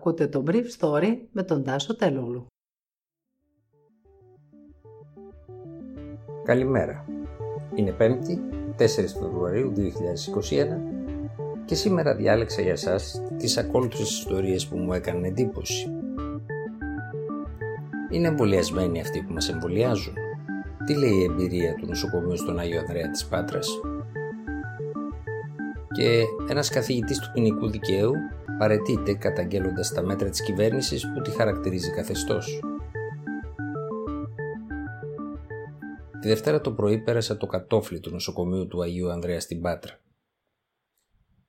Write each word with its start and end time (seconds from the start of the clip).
Ακούτε 0.00 0.26
το 0.26 0.44
Brief 0.46 0.64
Story 0.78 1.18
με 1.32 1.42
τον 1.42 1.64
Τάσο 1.64 1.96
Τελούλου. 1.96 2.46
Καλημέρα. 6.44 7.04
Είναι 7.74 7.96
5η, 7.98 8.38
4 8.78 8.86
Φεβρουαρίου 9.20 9.72
2021 9.76 9.82
και 11.64 11.74
σήμερα 11.74 12.14
διάλεξα 12.14 12.62
για 12.62 12.76
σας 12.76 13.22
τις 13.36 13.56
ακόλουθες 13.56 14.10
ιστορίες 14.10 14.66
που 14.66 14.76
μου 14.76 14.92
έκαναν 14.92 15.24
εντύπωση. 15.24 15.90
Είναι 18.10 18.28
εμβολιασμένοι 18.28 19.00
αυτοί 19.00 19.22
που 19.22 19.32
μας 19.32 19.48
εμβολιάζουν. 19.48 20.14
Τι 20.86 20.94
λέει 20.94 21.14
η 21.14 21.22
εμπειρία 21.22 21.74
του 21.74 21.86
νοσοκομείου 21.86 22.36
στον 22.36 22.58
Άγιο 22.58 22.78
Ανδρέα 22.78 23.10
της 23.10 23.26
Πάτρας; 23.26 23.80
Και 25.94 26.24
ένας 26.48 26.68
καθηγητής 26.68 27.18
του 27.18 27.30
ποινικού 27.32 27.70
δικαίου 27.70 28.12
παρετείται 28.58 29.14
καταγγέλλοντας 29.14 29.92
τα 29.92 30.02
μέτρα 30.02 30.28
της 30.28 30.42
κυβέρνησης 30.42 31.12
που 31.12 31.20
τη 31.20 31.30
χαρακτηρίζει 31.30 31.90
καθεστώς. 31.90 32.60
Τη 36.20 36.28
Δευτέρα 36.28 36.60
το 36.60 36.72
πρωί 36.72 36.98
πέρασα 36.98 37.36
το 37.36 37.46
κατόφλι 37.46 38.00
του 38.00 38.10
νοσοκομείου 38.10 38.66
του 38.66 38.82
Αγίου 38.82 39.10
Ανδρέας 39.10 39.42
στην 39.42 39.60
Πάτρα. 39.60 40.00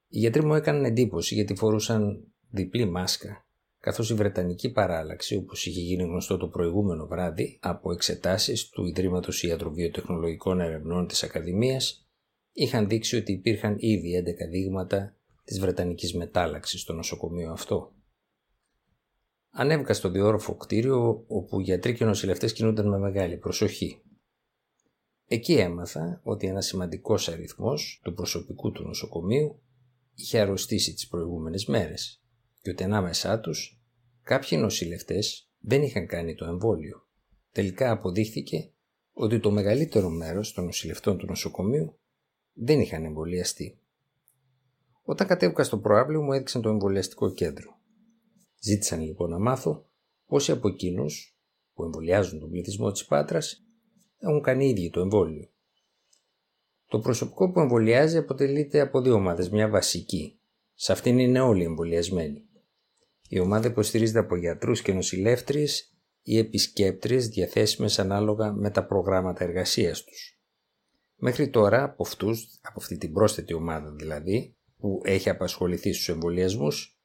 Οι 0.08 0.20
γιατροί 0.20 0.46
μου 0.46 0.54
έκαναν 0.54 0.86
εντύπωση 0.86 1.36
γιατί 1.36 1.56
φορούσαν 1.56 2.34
διπλή 2.50 2.86
μάσκα, 2.86 3.46
καθώς 3.80 4.10
η 4.10 4.14
Βρετανική 4.14 4.72
παράλλαξη, 4.72 5.36
όπως 5.36 5.66
είχε 5.66 5.80
γίνει 5.80 6.04
γνωστό 6.04 6.38
το 6.38 6.48
προηγούμενο 6.48 7.08
βράδυ, 7.08 7.60
από 7.62 7.92
εξετάσεις 7.92 8.70
του 8.70 8.86
Ιδρύματος 8.86 9.44
Ιατροβιοτεχνολογικών 9.44 10.60
Ερευνών 10.60 11.08
της 11.08 11.24
Ακαδημίας, 11.24 12.01
είχαν 12.54 12.88
δείξει 12.88 13.16
ότι 13.16 13.32
υπήρχαν 13.32 13.76
ήδη 13.80 14.24
11 14.48 14.50
δείγματα 14.50 15.16
της 15.44 15.60
Βρετανικής 15.60 16.14
μετάλλαξης 16.16 16.82
στο 16.82 16.94
νοσοκομείο 16.94 17.52
αυτό. 17.52 17.94
Ανέβηκα 19.50 19.94
στο 19.94 20.10
διόροφο 20.10 20.56
κτίριο 20.56 21.24
όπου 21.28 21.60
γιατροί 21.60 21.94
και 21.94 22.06
νοσηλευτές 22.06 22.54
κινούνταν 22.54 22.88
με 22.90 22.98
μεγάλη 22.98 23.38
προσοχή. 23.38 24.02
Εκεί 25.28 25.54
έμαθα 25.54 26.22
ότι 26.24 26.48
ένας 26.48 26.66
σημαντικός 26.66 27.30
αριθμός 27.30 28.00
του 28.04 28.14
προσωπικού 28.14 28.72
του 28.72 28.84
νοσοκομείου 28.84 29.62
είχε 30.16 30.40
αρρωστήσει 30.40 30.94
τις 30.94 31.08
προηγούμενες 31.08 31.66
μέρες 31.66 32.24
και 32.62 32.70
ότι 32.70 32.84
ανάμεσά 32.84 33.40
τους 33.40 33.82
κάποιοι 34.22 34.58
νοσηλευτές 34.62 35.50
δεν 35.60 35.82
είχαν 35.82 36.08
κάνει 36.08 36.36
το 36.36 36.46
εμβόλιο. 36.46 37.08
Τελικά 37.52 37.92
αποδείχθηκε 37.92 38.72
ότι 39.14 39.40
το 39.40 39.52
μεγαλύτερο 39.52 40.10
μέρος 40.10 40.54
των 40.54 40.66
νοσηλευτών 40.66 41.18
του 41.18 41.26
νοσοκομείου 41.26 42.00
δεν 42.54 42.80
είχαν 42.80 43.04
εμβολιαστεί. 43.04 43.80
Όταν 45.04 45.28
κατέβηκα 45.28 45.64
στο 45.64 45.78
προάβλιο 45.78 46.22
μου 46.22 46.34
έδειξαν 46.34 46.62
το 46.62 46.70
εμβολιαστικό 46.70 47.32
κέντρο. 47.32 47.80
Ζήτησαν 48.60 49.02
λοιπόν 49.02 49.30
να 49.30 49.40
μάθω 49.40 49.86
πόσοι 50.26 50.52
από 50.52 50.68
εκείνους 50.68 51.38
που 51.74 51.84
εμβολιάζουν 51.84 52.40
τον 52.40 52.50
πληθυσμό 52.50 52.92
της 52.92 53.06
Πάτρας 53.06 53.66
έχουν 54.18 54.42
κάνει 54.42 54.70
ίδιοι 54.70 54.90
το 54.90 55.00
εμβόλιο. 55.00 55.50
Το 56.88 57.00
προσωπικό 57.00 57.52
που 57.52 57.60
εμβολιάζει 57.60 58.18
αποτελείται 58.18 58.80
από 58.80 59.02
δύο 59.02 59.14
ομάδες, 59.14 59.50
μια 59.50 59.70
βασική. 59.70 60.40
Σε 60.74 60.92
αυτήν 60.92 61.20
είναι 61.20 61.40
όλοι 61.40 61.64
εμβολιασμένοι. 61.64 62.46
Η 63.30 63.40
ομάδα 63.40 63.68
υποστηρίζεται 63.68 64.20
από 64.20 64.36
γιατρούς 64.36 64.82
και 64.82 64.94
νοσηλεύτριες 64.94 65.96
ή 66.22 66.38
επισκέπτριες 66.38 67.28
διαθέσιμες 67.28 68.00
ανάλογα 68.00 68.52
με 68.52 68.70
τα 68.70 68.86
προγράμματα 68.86 69.44
εργασίας 69.44 70.04
τους. 70.04 70.41
Μέχρι 71.24 71.50
τώρα 71.50 71.84
από 71.84 72.04
αυτούς, 72.04 72.60
από 72.62 72.80
αυτή 72.80 72.98
την 72.98 73.14
πρόσθετη 73.14 73.54
ομάδα 73.54 73.92
δηλαδή, 73.92 74.56
που 74.78 75.02
έχει 75.04 75.30
απασχοληθεί 75.30 75.94
στους 75.94 76.10
εμβολιασμούς, 76.10 77.00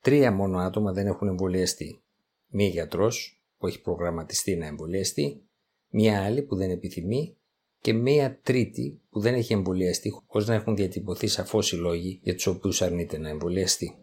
τρία 0.00 0.32
μόνο 0.32 0.58
άτομα 0.58 0.92
δεν 0.92 1.06
έχουν 1.06 1.28
εμβολιαστεί. 1.28 2.02
Μία 2.46 2.68
γιατρός 2.68 3.42
που 3.58 3.66
έχει 3.66 3.80
προγραμματιστεί 3.80 4.56
να 4.56 4.66
εμβολιαστεί, 4.66 5.42
μία 5.88 6.24
άλλη 6.24 6.42
που 6.42 6.56
δεν 6.56 6.70
επιθυμεί 6.70 7.36
και 7.80 7.92
μία 7.92 8.40
τρίτη 8.42 9.00
που 9.10 9.20
δεν 9.20 9.34
έχει 9.34 9.52
εμβολιαστεί 9.52 10.10
χωρίς 10.26 10.48
να 10.48 10.54
έχουν 10.54 10.76
διατυπωθεί 10.76 11.26
σαφώς 11.26 11.72
οι 11.72 11.76
λόγοι 11.76 12.20
για 12.22 12.34
τους 12.34 12.46
οποίους 12.46 12.82
αρνείται 12.82 13.18
να 13.18 13.28
εμβολιαστεί. 13.28 13.96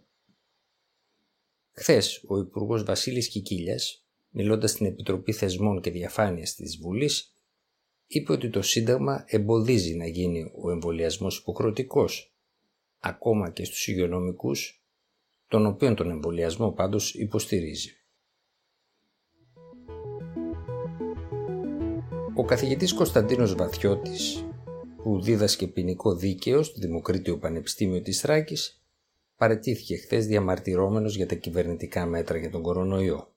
Χθες, 1.72 2.24
ο 2.28 2.38
Υπουργός 2.38 2.84
Βασίλης 2.84 3.28
Κικίλιας, 3.28 4.06
μιλώντας 4.30 4.72
στην 4.72 4.86
Επιτροπή 4.86 5.32
Θεσμών 5.32 5.82
και 5.82 5.92
Διαφάνειας 5.92 6.56
της 6.56 6.78
Βουλής, 6.78 7.34
είπε 8.12 8.31
ότι 8.31 8.50
το 8.50 8.62
Σύνταγμα 8.62 9.24
εμποδίζει 9.28 9.96
να 9.96 10.08
γίνει 10.08 10.52
ο 10.62 10.72
εμβολιασμός 10.72 11.38
υποχρεωτικός 11.38 12.34
ακόμα 13.00 13.50
και 13.50 13.66
στους 13.66 13.88
υγειονομικούς, 13.88 14.84
τον 15.47 15.66
οποίον 15.66 15.96
τον 15.96 16.09
εμβολιασμό 16.09 16.72
πάντως 16.72 17.14
υποστηρίζει. 17.14 17.94
Ο 22.36 22.46
καθηγητής 22.46 22.94
Κωνσταντίνος 22.94 23.56
Βαθιώτης, 23.56 24.46
που 25.03 25.22
δίδασκε 25.22 25.68
ποινικό 25.68 26.16
δίκαιο 26.16 26.64
στο 26.64 26.80
Δημοκρίτιο 26.80 27.38
Πανεπιστήμιο 27.38 28.02
της 28.02 28.19
Θράκης, 28.19 28.84
παρετήθηκε 29.36 29.96
χθες 29.98 30.25
διαμαρτυρόμενος 30.25 31.16
για 31.16 31.28
τα 31.28 31.36
κυβερνητικά 31.36 32.06
μέτρα 32.06 32.38
για 32.38 32.50
τον 32.50 32.62
κορονοϊό. 32.62 33.34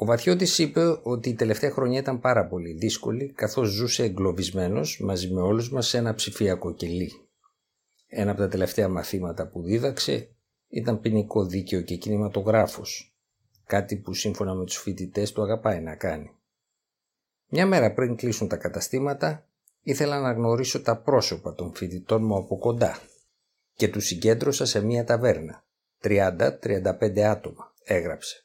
Ο 0.00 0.04
Βαθιώτης 0.04 0.58
είπε 0.58 0.98
ότι 1.02 1.28
η 1.28 1.34
τελευταία 1.34 1.70
χρονιά 1.70 1.98
ήταν 1.98 2.20
πάρα 2.20 2.46
πολύ 2.46 2.72
δύσκολη 2.72 3.32
καθώς 3.32 3.68
ζούσε 3.68 4.02
εγκλωβισμένος 4.02 5.00
μαζί 5.00 5.30
με 5.30 5.40
όλους 5.40 5.70
μας 5.70 5.88
σε 5.88 5.98
ένα 5.98 6.14
ψηφιακό 6.14 6.74
κελί. 6.74 7.12
Ένα 8.06 8.30
από 8.30 8.40
τα 8.40 8.48
τελευταία 8.48 8.88
μαθήματα 8.88 9.46
που 9.46 9.62
δίδαξε 9.62 10.28
ήταν 10.68 11.00
ποινικό 11.00 11.44
δίκαιο 11.44 11.80
και 11.80 11.96
κινηματογράφος, 11.96 13.16
κάτι 13.66 13.96
που 13.96 14.14
σύμφωνα 14.14 14.54
με 14.54 14.64
τους 14.64 14.76
φοιτητές 14.76 15.32
του 15.32 15.42
αγαπάει 15.42 15.80
να 15.80 15.96
κάνει. 15.96 16.30
Μια 17.48 17.66
μέρα 17.66 17.92
πριν 17.92 18.16
κλείσουν 18.16 18.48
τα 18.48 18.56
καταστήματα, 18.56 19.46
ήθελα 19.82 20.20
να 20.20 20.32
γνωρίσω 20.32 20.82
τα 20.82 20.96
πρόσωπα 20.96 21.54
των 21.54 21.74
φοιτητών 21.74 22.24
μου 22.24 22.36
από 22.36 22.58
κοντά 22.58 22.98
και 23.74 23.88
τους 23.88 24.06
συγκέντρωσα 24.06 24.66
σε 24.66 24.80
μια 24.80 25.04
ταβέρνα. 25.04 25.64
30-35 26.02 27.20
άτομα, 27.20 27.74
έγραψε. 27.84 28.44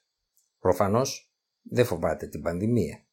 Προφανώς 0.59 1.27
δεν 1.63 1.85
φοβάται 1.85 2.27
την 2.27 2.41
πανδημία. 2.41 3.05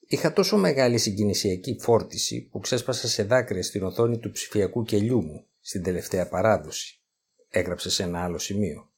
Είχα 0.00 0.32
τόσο 0.32 0.56
μεγάλη 0.56 0.98
συγκινησιακή 0.98 1.76
φόρτιση 1.80 2.48
που 2.50 2.58
ξέσπασα 2.58 3.08
σε 3.08 3.22
δάκρυα 3.22 3.62
στην 3.62 3.82
οθόνη 3.82 4.18
του 4.18 4.30
ψηφιακού 4.30 4.82
κελιού 4.82 5.22
μου 5.22 5.46
στην 5.60 5.82
τελευταία 5.82 6.28
παράδοση, 6.28 7.00
έγραψε 7.48 7.90
σε 7.90 8.02
ένα 8.02 8.22
άλλο 8.24 8.38
σημείο. 8.38 8.90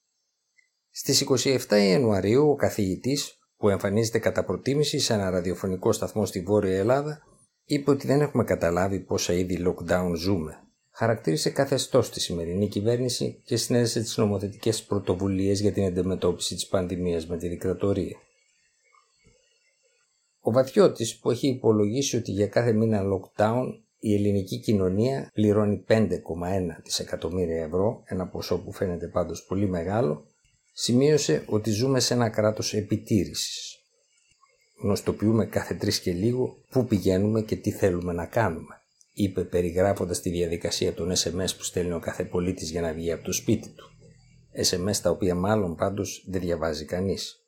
Στις 0.91 1.27
27 1.29 1.59
Ιανουαρίου 1.71 2.49
ο 2.51 2.57
καθηγητής 2.57 3.39
που 3.57 3.69
εμφανίζεται 3.69 4.19
κατά 4.19 4.45
προτίμηση 4.45 4.99
σε 4.99 5.15
ένα 5.15 5.31
ραδιοφωνικό 5.31 5.93
σταθμό 5.93 6.27
στη 6.27 6.41
Βόρεια 6.41 6.79
Ελλάδα 6.79 7.23
είπε 7.65 7.91
ότι 7.91 8.07
δεν 8.07 8.21
έχουμε 8.21 8.45
καταλάβει 8.45 9.01
πόσα 9.01 9.33
είδη 9.33 9.65
lockdown 9.67 10.13
ζούμε. 10.17 10.65
Χαρακτήρισε 10.97 11.50
καθεστώς 11.50 12.10
τη 12.10 12.21
σημερινή 12.21 12.69
κυβέρνηση 12.69 13.41
και 13.44 13.56
συνέδεσε 13.56 14.00
τις 14.00 14.16
νομοθετικές 14.16 14.82
πρωτοβουλίες 14.82 15.60
για 15.60 15.72
την 15.72 15.84
αντιμετώπιση 15.84 16.55
της 16.55 16.66
πανδημίας 16.66 17.27
με 17.27 17.37
τη 17.37 17.49
δικτατορία. 17.49 18.16
Ο 20.41 20.53
Βαθιώτης 20.53 21.19
που 21.19 21.31
έχει 21.31 21.49
υπολογίσει 21.49 22.16
ότι 22.16 22.31
για 22.31 22.47
κάθε 22.47 22.72
μήνα 22.72 23.03
lockdown 23.03 23.65
η 23.99 24.15
ελληνική 24.15 24.59
κοινωνία 24.59 25.31
πληρώνει 25.33 25.84
5,1 25.88 26.09
δισεκατομμύρια 26.83 27.65
ευρώ, 27.65 28.03
ένα 28.04 28.27
ποσό 28.27 28.59
που 28.59 28.72
φαίνεται 28.72 29.06
πάντως 29.06 29.44
πολύ 29.44 29.69
μεγάλο, 29.69 30.27
σημείωσε 30.72 31.44
ότι 31.47 31.71
ζούμε 31.71 32.00
σε 32.00 32.15
ένα 32.15 32.28
κράτος 32.28 32.75
επιτήρησης. 32.75 33.78
Γνωστοποιούμε 34.83 35.47
κάθε 35.47 35.75
τρεις 35.75 36.00
και 36.00 36.12
λίγο 36.12 36.56
πού 36.71 36.84
πηγαίνουμε 36.84 37.43
και 37.43 37.56
τι 37.56 37.71
θέλουμε 37.71 38.12
να 38.12 38.27
κάνουμε, 38.27 38.84
είπε 39.15 39.45
περιγράφοντας 39.45 40.21
τη 40.21 40.31
διαδικασία 40.31 40.95
των 40.95 41.11
SMS 41.11 41.57
που 41.57 41.63
στέλνει 41.63 41.93
ο 41.93 41.99
κάθε 41.99 42.25
πολίτης 42.25 42.71
για 42.71 42.81
να 42.81 42.93
βγει 42.93 43.13
από 43.13 43.25
το 43.25 43.33
σπίτι 43.33 43.69
του. 43.69 43.91
SMS 44.65 44.97
τα 45.03 45.11
οποία 45.11 45.34
μάλλον 45.34 45.77
πάντως 45.77 46.25
δεν 46.28 46.41
διαβάζει 46.41 46.84
κανείς. 46.84 47.45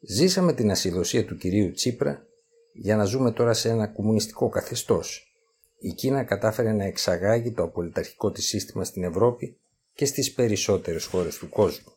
Ζήσαμε 0.00 0.52
την 0.52 0.70
ασυδοσία 0.70 1.24
του 1.24 1.36
κυρίου 1.36 1.72
Τσίπρα 1.72 2.26
για 2.72 2.96
να 2.96 3.04
ζούμε 3.04 3.32
τώρα 3.32 3.52
σε 3.52 3.68
ένα 3.68 3.86
κομμουνιστικό 3.86 4.48
καθεστώς. 4.48 5.32
Η 5.80 5.92
Κίνα 5.92 6.24
κατάφερε 6.24 6.72
να 6.72 6.84
εξαγάγει 6.84 7.52
το 7.52 7.62
απολυταρχικό 7.62 8.30
της 8.30 8.46
σύστημα 8.46 8.84
στην 8.84 9.04
Ευρώπη 9.04 9.56
και 9.94 10.04
στις 10.04 10.32
περισσότερες 10.32 11.04
χώρες 11.04 11.38
του 11.38 11.48
κόσμου. 11.48 11.92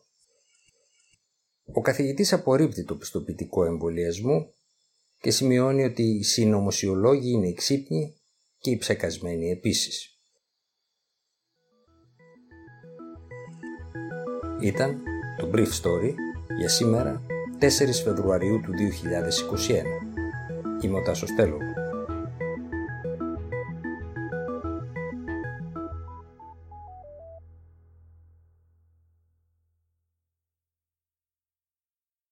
Ο 1.72 1.80
καθηγητής 1.80 2.32
απορρίπτει 2.32 2.84
το 2.84 2.94
πιστοποιητικό 2.94 3.64
εμβολιασμού 3.64 4.52
και 5.20 5.30
σημειώνει 5.30 5.84
ότι 5.84 6.02
οι 6.02 6.22
συνωμοσιολόγοι 6.22 7.30
είναι 7.30 7.48
οι 7.48 7.54
ξύπνοι 7.54 8.14
και 8.62 8.70
οι 8.70 8.76
ψεκασμένοι 8.76 9.50
επίσης. 9.50 10.16
Ήταν 14.60 15.02
το 15.38 15.50
Brief 15.54 15.68
Story 15.82 16.14
για 16.58 16.68
σήμερα 16.68 17.22
4 17.60 17.66
Φεβρουαρίου 18.04 18.60
του 18.60 18.72
2021. 18.72 20.84
Είμαι 20.84 20.98
ο 20.98 21.02
Τάσος 21.02 21.30
Τέλογος. 21.36 21.71